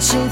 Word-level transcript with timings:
Wanna 0.00 0.29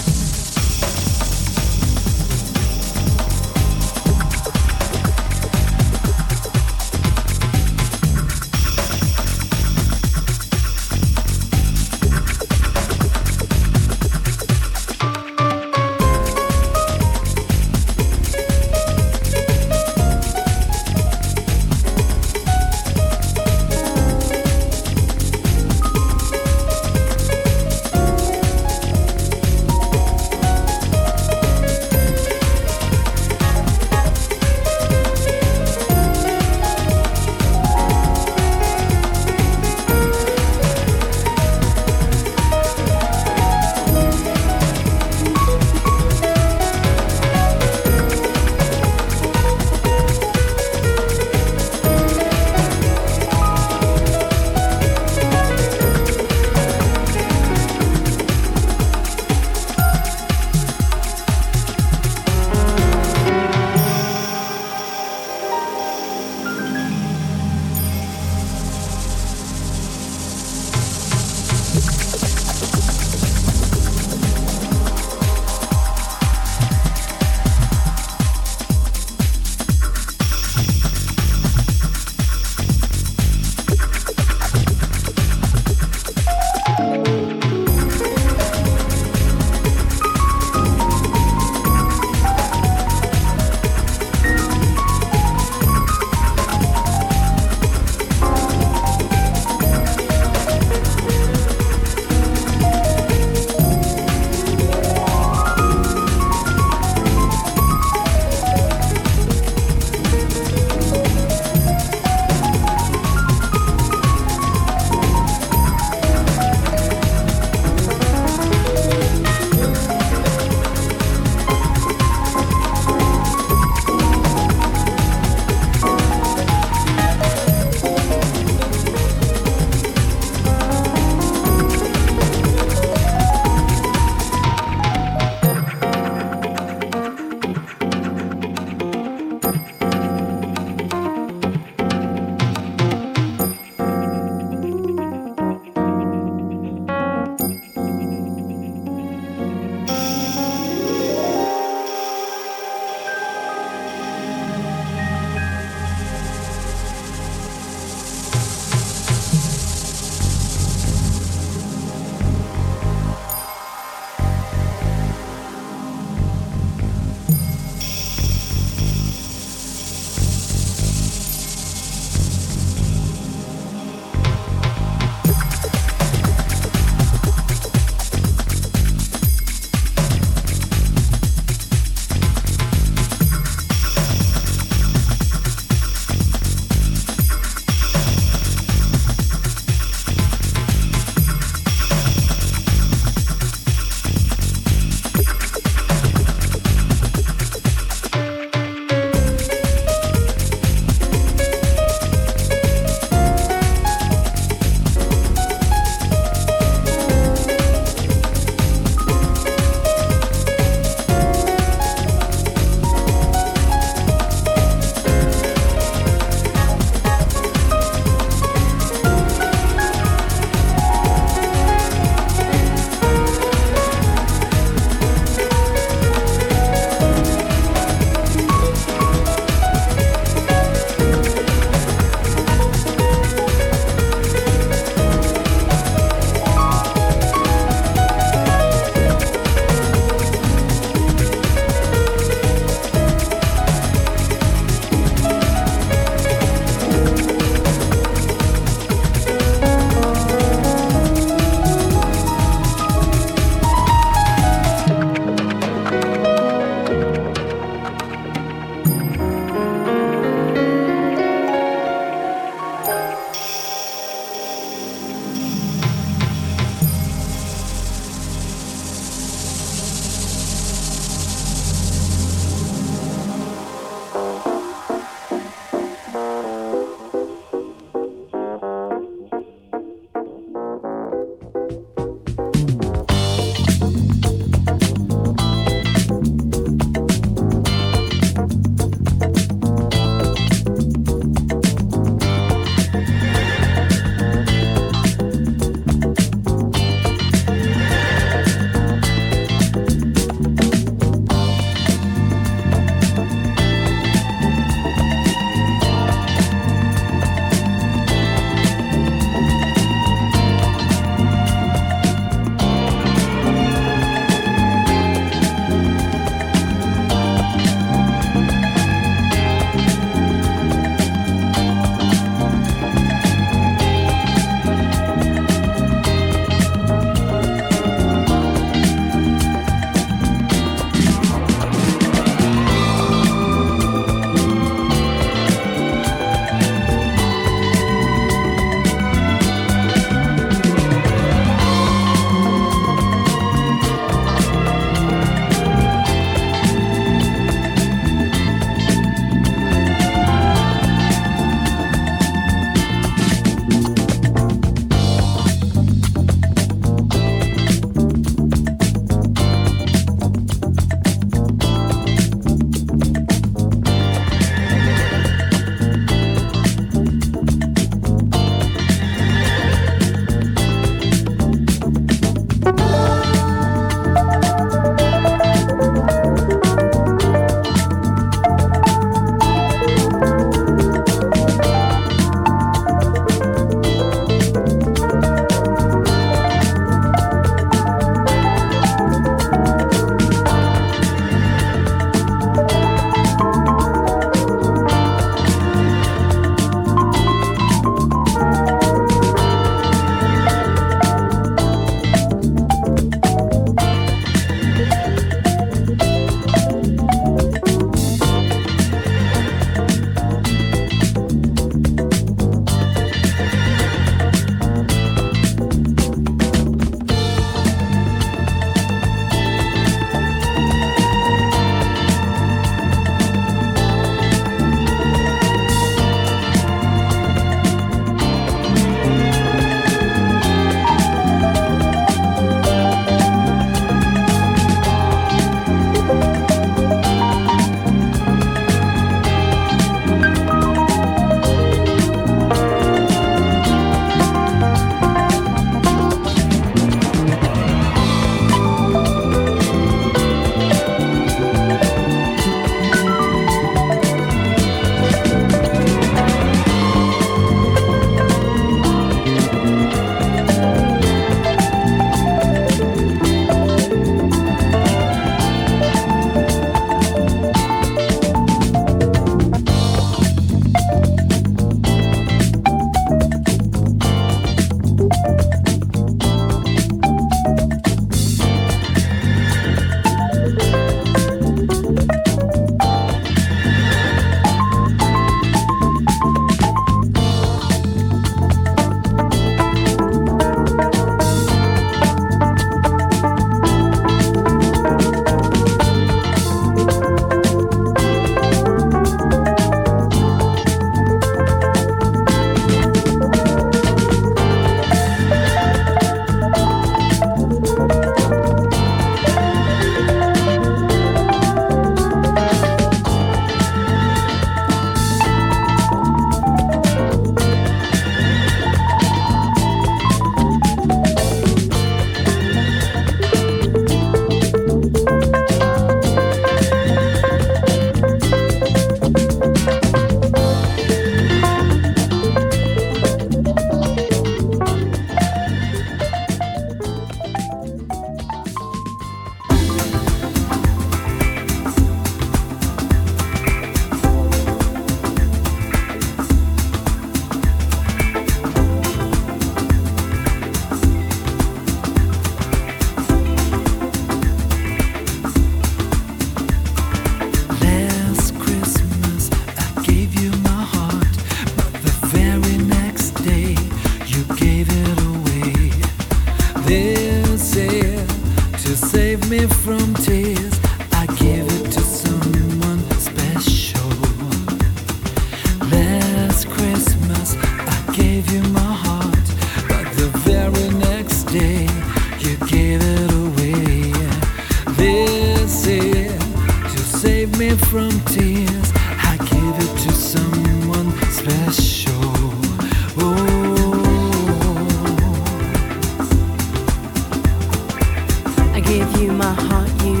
gave 598.78 599.00
you 599.00 599.12
my 599.12 599.32
heart, 599.48 599.70
you 599.84 600.00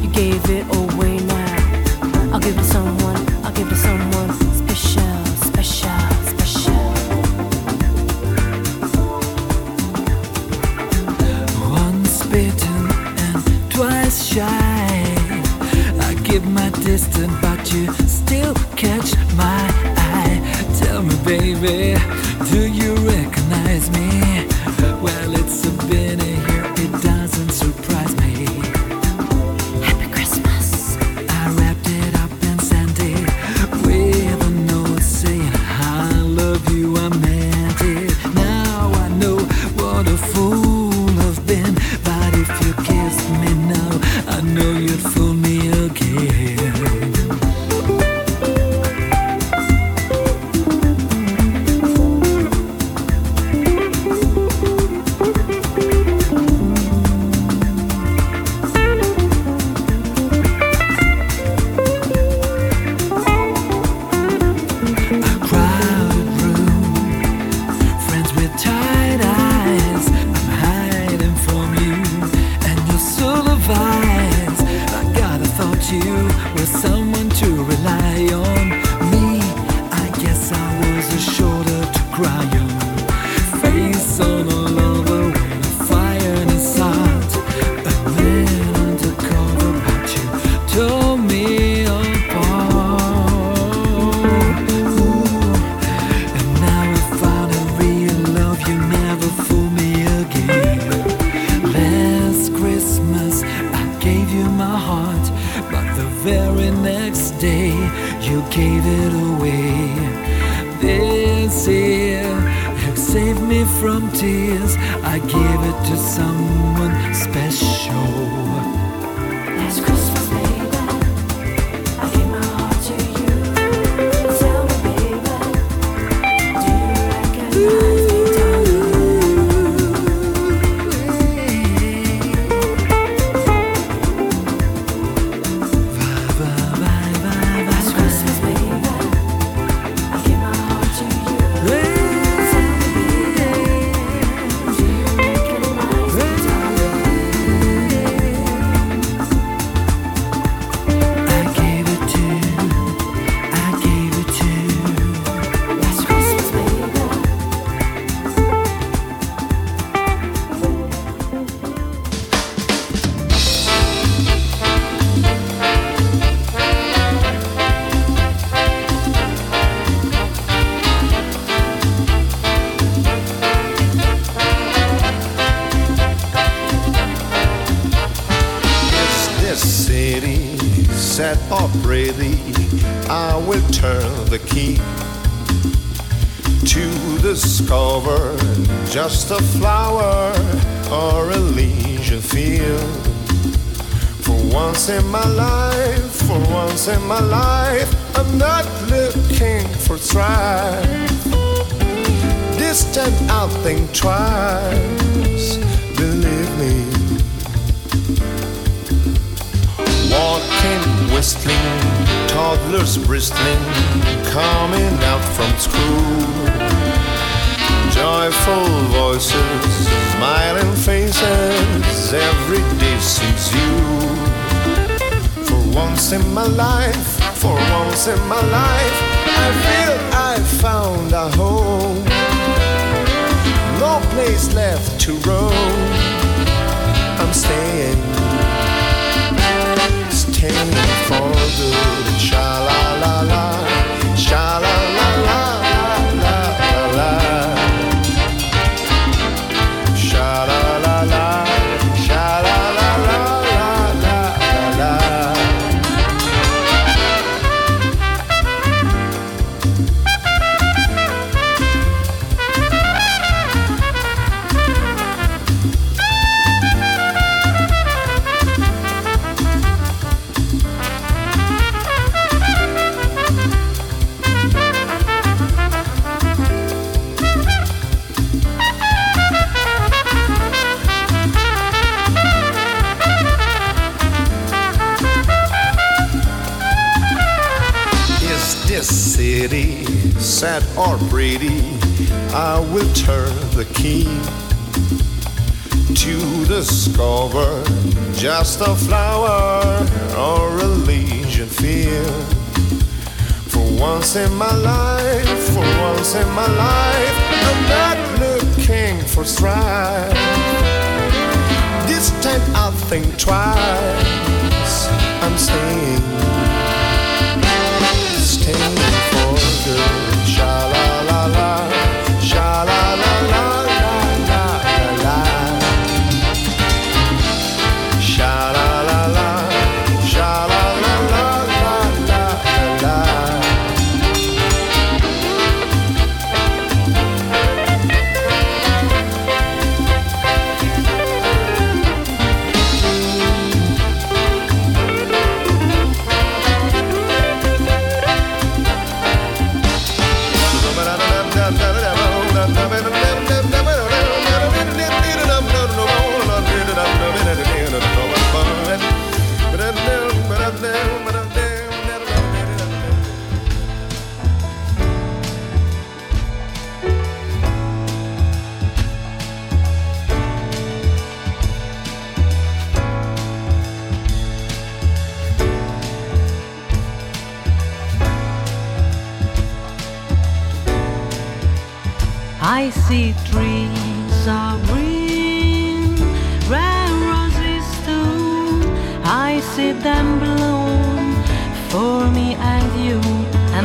you 0.00 0.08
gave 0.10 0.42
it 0.48 0.64
away 0.74 1.18
now. 1.18 2.32
I'll 2.32 2.40
give 2.40 2.56
it 2.56 2.60
to 2.60 2.64
someone, 2.64 3.18
I'll 3.44 3.52
give 3.52 3.66
it 3.66 3.70
to 3.70 3.76
someone 3.76 4.30
special, 4.60 5.24
special, 5.48 6.00
special. 6.32 6.80
Once 11.70 12.26
bitten 12.28 12.82
and 13.26 13.70
twice 13.70 14.24
shy. 14.24 15.04
I 16.08 16.14
give 16.24 16.46
my 16.46 16.70
distance, 16.70 17.36
but 17.42 17.70
you 17.70 17.92
still 18.08 18.54
catch 18.76 19.10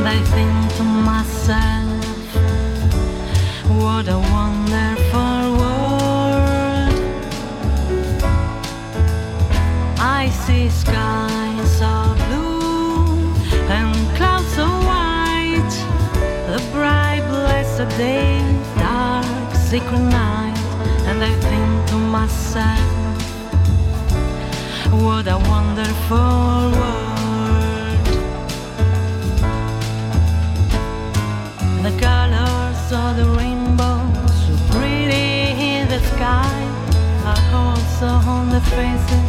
I 0.07 0.19
think 0.35 0.75
to 0.77 0.83
myself, 0.83 2.35
what 3.81 4.07
a 4.07 4.19
wonderful 4.19 5.57
world. 5.61 6.93
I 9.97 10.29
see 10.29 10.69
skies 10.69 11.77
so 11.79 12.15
blue 12.27 13.33
and 13.77 13.95
clouds 14.15 14.47
so 14.53 14.67
white, 14.91 15.75
the 16.51 16.61
bright, 16.71 17.23
blessed 17.27 17.89
day, 17.97 18.41
dark, 18.77 19.55
secret 19.55 19.99
night, 19.99 20.57
and 21.07 21.23
I 21.23 21.33
think 21.49 21.89
to 21.89 21.97
myself, 21.97 22.91
what 25.01 25.27
a 25.27 25.39
wonderful 25.49 26.71
world. 26.79 27.04
the 38.55 38.61
faces. 38.61 39.24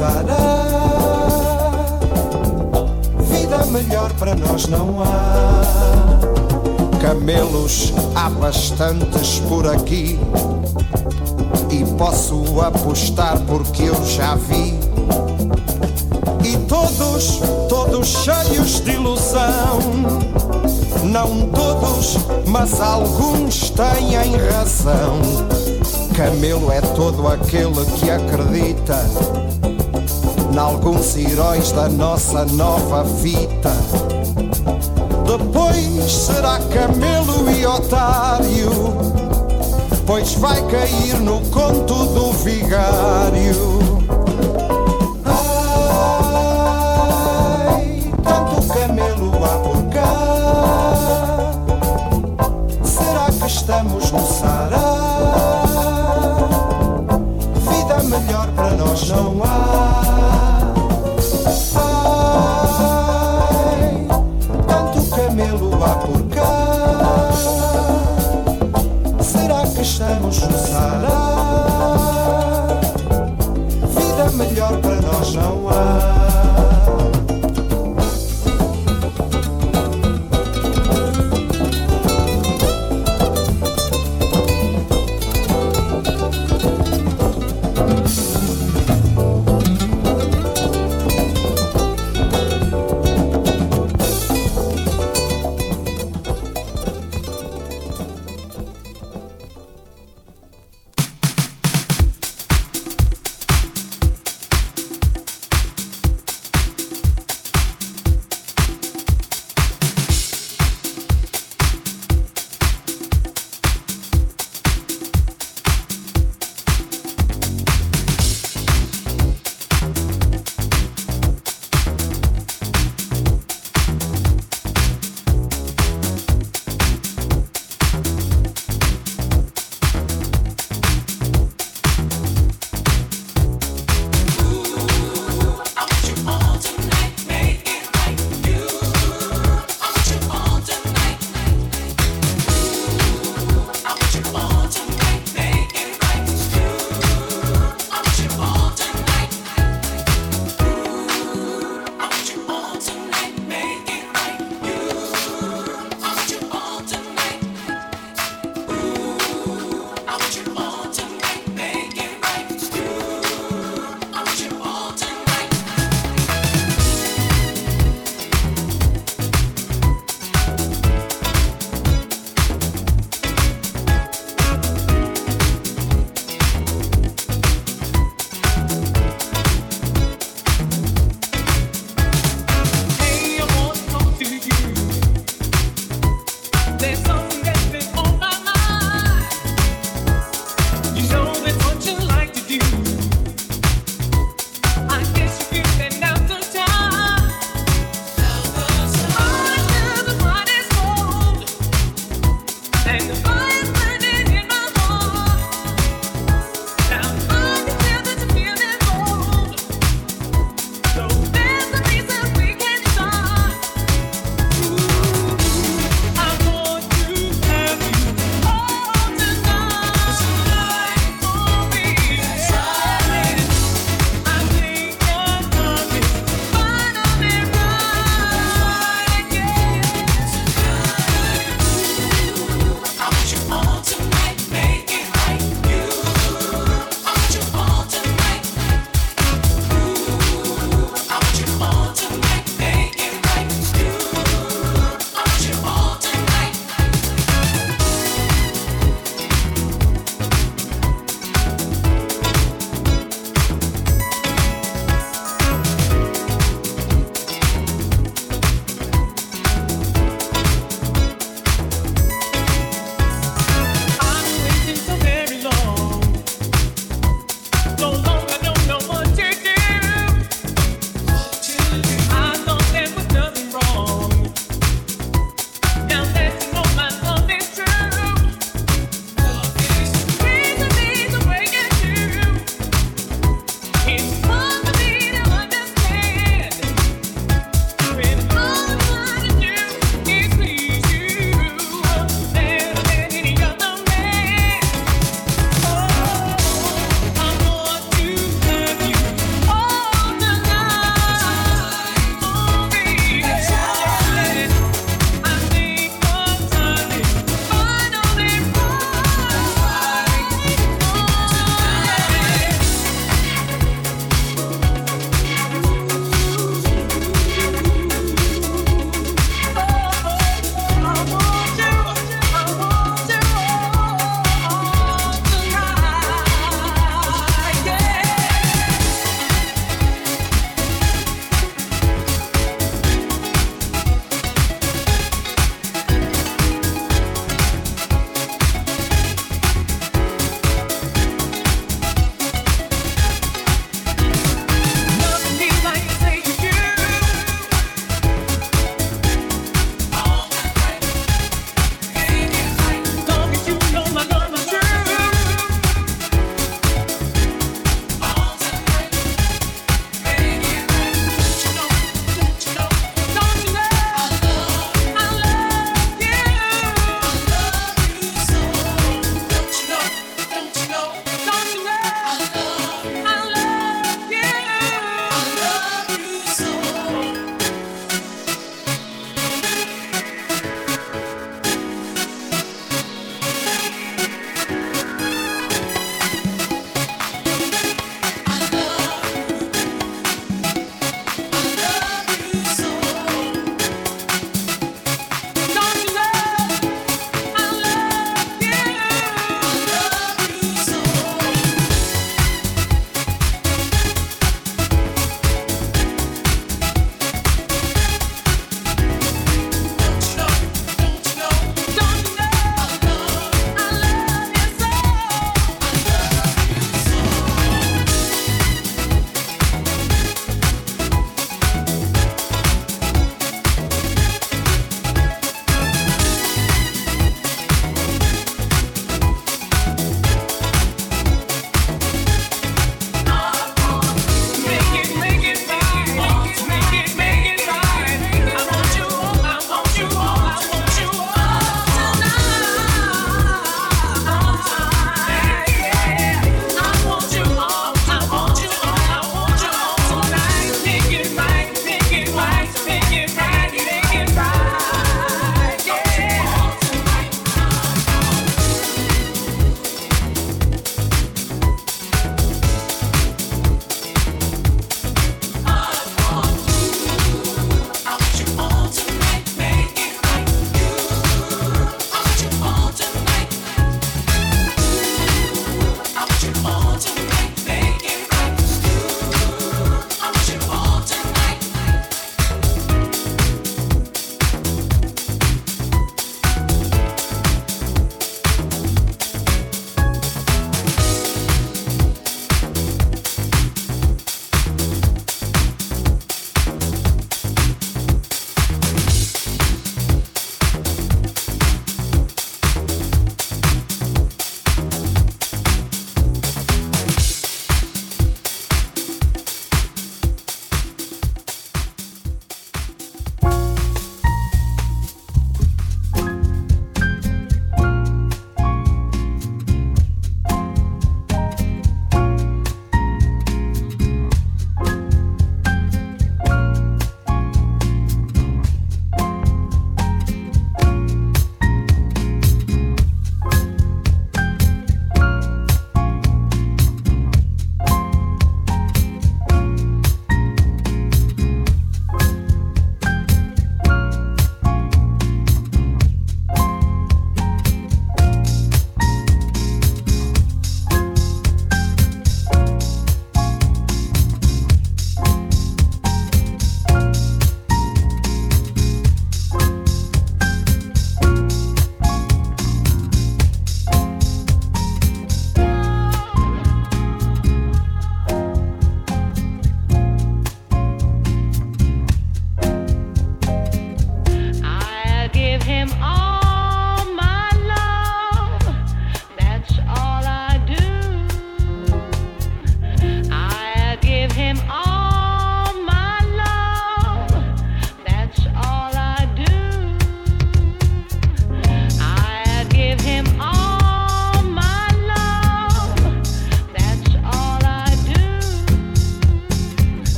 Estamos 0.00 0.24
no 0.24 0.30
Sará? 0.30 0.36
Vida 3.30 3.66
melhor 3.66 4.10
para 4.14 4.34
nós 4.34 4.66
não 4.66 5.02
há. 5.02 6.98
Camelos 7.00 7.92
há 8.14 8.30
bastantes 8.30 9.40
por 9.40 9.66
aqui. 9.66 10.18
E 11.70 11.84
posso 11.96 12.60
apostar 12.60 13.38
porque 13.46 13.84
eu 13.84 14.06
já 14.06 14.36
vi. 14.36 14.78
E 16.44 16.56
todos, 16.66 17.40
todos 17.68 18.08
cheios 18.08 18.80
de 18.80 18.92
ilusão. 18.92 19.78
Não 21.04 21.48
todos, 21.48 22.16
mas 22.46 22.80
alguns 22.80 23.70
têm 23.70 24.16
razão. 24.50 25.20
Camelo 26.16 26.72
é 26.72 26.80
todo 26.80 27.28
aquele 27.28 27.84
que 27.98 28.10
acredita 28.10 29.59
Nalguns 30.52 31.16
heróis 31.16 31.70
da 31.72 31.88
nossa 31.88 32.44
nova 32.44 33.04
fita. 33.04 33.72
Depois 35.26 36.12
será 36.12 36.58
camelo 36.58 37.50
e 37.50 37.64
otário, 37.64 38.70
pois 40.06 40.34
vai 40.34 40.60
cair 40.66 41.20
no 41.20 41.40
conto 41.50 41.94
do 42.06 42.32
vigário. 42.32 43.89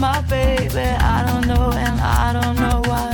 My 0.00 0.22
baby. 0.22 0.80
I 0.80 1.26
don't 1.26 1.46
know 1.46 1.72
and 1.76 2.00
I 2.00 2.32
don't 2.32 2.56
know 2.56 2.80
why. 2.86 3.12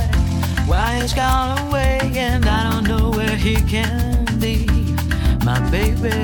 Why 0.65 1.01
he's 1.01 1.13
gone 1.13 1.59
away 1.67 1.99
and 2.15 2.45
I 2.45 2.71
don't 2.71 2.87
know 2.87 3.09
where 3.09 3.35
he 3.35 3.55
can 3.55 4.25
be. 4.39 4.65
My 5.43 5.59
baby, 5.69 6.15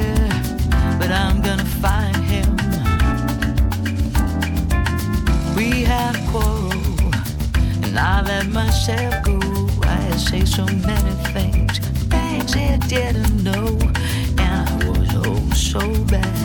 but 1.00 1.12
I'm 1.12 1.42
gonna 1.42 1.66
find 1.84 2.16
him. 2.16 2.56
We 5.58 5.84
had 5.84 6.16
a 6.16 6.24
quarrel 6.32 6.72
and 7.84 8.00
I 8.00 8.22
let 8.22 8.48
myself 8.48 9.22
go. 9.24 9.40
I 9.84 10.12
say 10.16 10.46
so 10.46 10.66
many 10.66 11.14
things, 11.36 11.80
things 12.08 12.56
I 12.56 12.78
didn't 12.88 13.44
know, 13.44 13.78
and 14.44 14.52
I 14.70 14.88
was 14.88 15.10
oh 15.28 15.50
so 15.54 15.82
bad. 16.06 16.38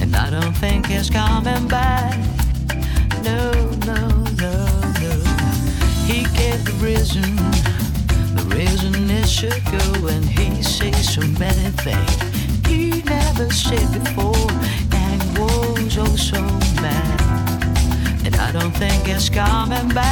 And 0.00 0.16
I 0.16 0.30
don't 0.30 0.56
think 0.56 0.90
it's 0.90 1.10
coming 1.10 1.68
back. 1.68 1.95
Should 9.36 9.62
go, 9.66 10.06
and 10.06 10.24
he 10.24 10.62
says 10.62 11.12
so 11.12 11.20
many 11.38 11.68
things 11.84 12.66
he 12.66 13.02
never 13.02 13.50
said 13.50 13.86
before, 13.92 14.50
and 14.94 15.20
was 15.38 15.98
oh 15.98 16.16
so 16.16 16.40
mad. 16.80 17.20
And 18.24 18.34
I 18.36 18.50
don't 18.52 18.70
think 18.70 19.06
it's 19.06 19.28
coming 19.28 19.88
back, 19.90 20.05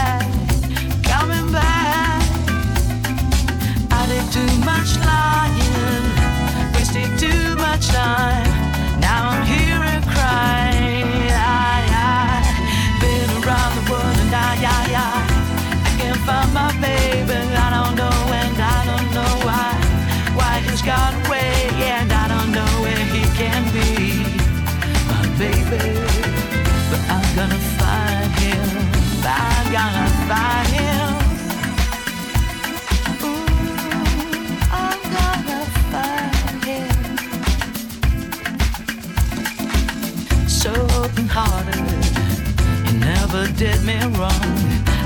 wrong. 44.24 44.50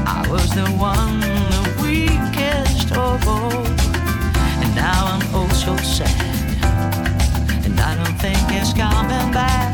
I 0.06 0.24
was 0.30 0.48
the 0.54 0.68
one, 0.92 1.20
the 1.54 1.64
weakest 1.82 2.88
of 2.92 3.18
all. 3.26 3.64
And 4.62 4.70
now 4.74 5.00
I'm 5.12 5.24
oh 5.38 5.48
so 5.66 5.74
sad. 5.96 6.18
And 7.66 7.76
I 7.80 7.92
don't 7.98 8.18
think 8.24 8.44
it's 8.58 8.72
coming 8.84 9.28
back, 9.40 9.72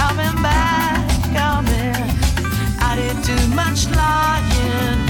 coming 0.00 0.36
back, 0.50 1.00
coming. 1.38 2.00
I 2.88 2.90
did 3.00 3.18
too 3.28 3.44
much 3.60 3.80
lying, 4.00 5.00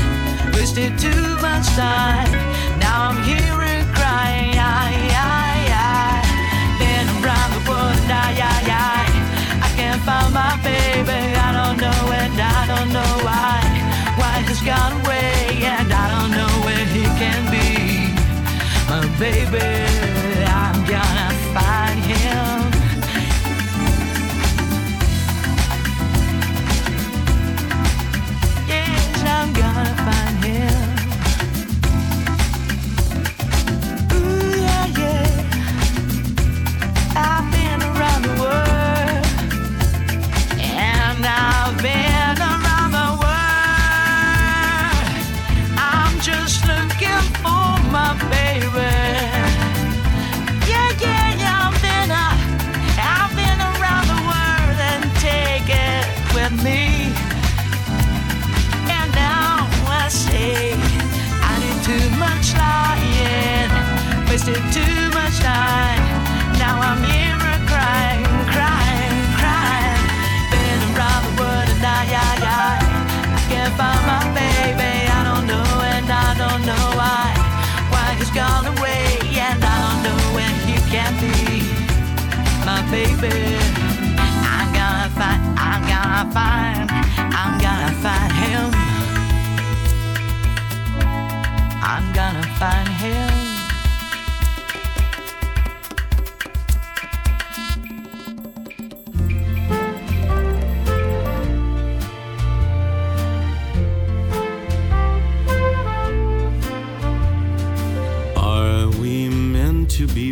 wasted 0.55 0.93
too 0.99 1.27
much 1.47 1.67
time. 1.83 2.52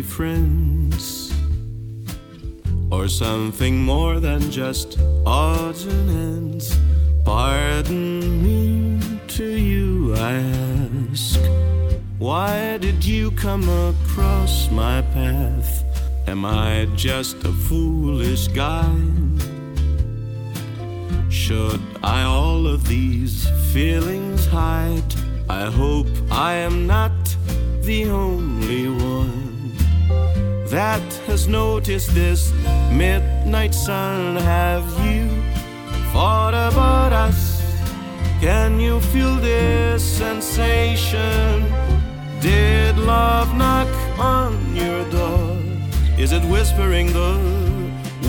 Friends? 0.01 1.33
Or 2.91 3.07
something 3.07 3.81
more 3.81 4.19
than 4.19 4.51
just 4.51 4.99
odds 5.25 5.85
and 5.85 6.09
ends? 6.09 6.77
Pardon 7.23 8.43
me 8.43 8.99
to 9.27 9.45
you, 9.45 10.13
I 10.15 10.33
ask. 11.11 11.39
Why 12.17 12.77
did 12.77 13.03
you 13.03 13.31
come 13.31 13.67
across 13.69 14.69
my 14.69 15.01
path? 15.13 15.83
Am 16.27 16.45
I 16.45 16.87
just 16.95 17.37
a 17.43 17.51
foolish 17.51 18.47
guy? 18.49 18.95
Should 21.29 21.81
I 22.03 22.23
all 22.23 22.67
of 22.67 22.87
these 22.87 23.47
feelings 23.73 24.45
hide? 24.45 25.15
I 25.49 25.65
hope 25.71 26.07
I 26.29 26.53
am 26.53 26.87
not 26.87 27.11
the 27.81 28.05
only 28.05 28.87
one 28.87 29.40
that 30.71 31.03
has 31.27 31.49
noticed 31.49 32.15
this 32.15 32.53
midnight 32.93 33.75
sun. 33.75 34.37
Have 34.37 34.87
you 35.05 35.27
thought 36.13 36.53
about 36.53 37.11
us? 37.11 37.61
Can 38.39 38.79
you 38.79 39.01
feel 39.11 39.35
this 39.35 40.01
sensation? 40.01 41.65
Did 42.39 42.97
love 42.97 43.53
knock 43.53 43.89
on 44.17 44.73
your 44.73 45.03
door? 45.11 45.57
Is 46.17 46.31
it 46.31 46.43
whispering 46.45 47.07
the 47.11 47.35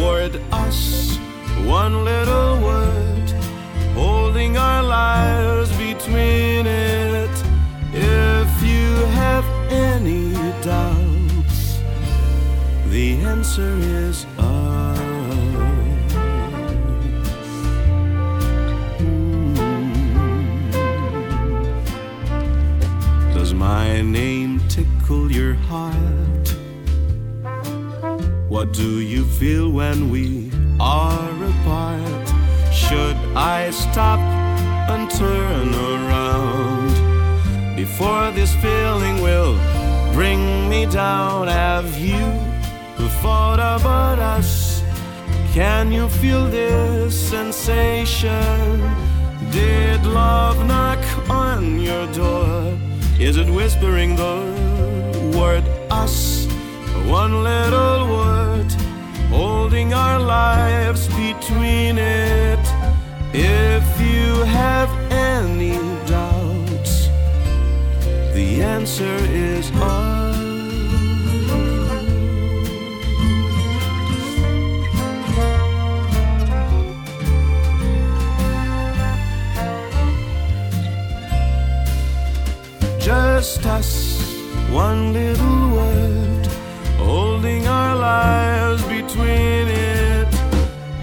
word 0.00 0.40
us? 0.50 1.16
One 1.64 2.04
little 2.04 2.60
word, 2.60 3.30
holding 3.94 4.56
our 4.56 4.82
lives 4.82 5.70
between 5.76 6.66
it. 6.66 7.30
If 7.92 8.50
you 8.64 8.88
have 9.20 9.44
any 9.70 10.32
doubts, 10.62 11.01
The 12.92 13.14
answer 13.24 13.74
is 13.78 14.26
us. 14.36 14.98
Mm. 19.00 19.56
Does 23.32 23.54
my 23.54 24.02
name 24.02 24.60
tickle 24.68 25.32
your 25.32 25.54
heart? 25.54 26.48
What 28.50 28.74
do 28.74 29.00
you 29.00 29.24
feel 29.24 29.70
when 29.70 30.10
we 30.10 30.50
are 30.78 31.44
apart? 31.44 32.28
Should 32.74 33.16
I 33.34 33.70
stop 33.70 34.20
and 34.90 35.10
turn 35.10 35.74
around 35.74 36.92
before 37.74 38.30
this 38.32 38.54
feeling 38.56 39.22
will 39.22 39.56
bring 40.12 40.68
me 40.68 40.84
down? 40.84 41.48
Have 41.48 41.96
you 41.96 42.51
thought 43.22 43.58
about 43.58 44.18
us? 44.18 44.82
Can 45.52 45.92
you 45.92 46.08
feel 46.08 46.46
this 46.48 47.14
sensation? 47.14 48.80
Did 49.50 50.04
love 50.06 50.66
knock 50.66 51.02
on 51.28 51.78
your 51.78 52.06
door? 52.12 52.78
Is 53.18 53.36
it 53.36 53.48
whispering 53.48 54.16
the 54.16 54.36
word 55.36 55.64
us? 55.90 56.46
One 57.06 57.44
little 57.44 58.08
word 58.08 58.72
holding 59.28 59.92
our 59.92 60.18
lives 60.18 61.08
between 61.08 61.98
it. 61.98 62.64
If 63.34 63.84
you 64.00 64.44
have 64.44 64.90
any 65.10 65.76
doubts, 66.06 67.08
the 68.34 68.62
answer 68.62 69.16
is 69.30 69.70
us. 69.72 70.21
Just 83.42 83.66
us, 83.66 84.22
one 84.70 85.12
little 85.12 85.70
word 85.70 86.46
holding 86.96 87.66
our 87.66 87.96
lives 87.96 88.84
between 88.84 89.66
it. 89.66 90.28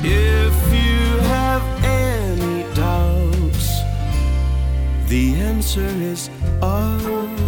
If 0.01 0.55
you 0.71 1.19
have 1.35 1.61
any 1.83 2.63
doubts, 2.73 3.81
the 5.09 5.35
answer 5.35 5.81
is 5.81 6.29
us. 6.61 7.38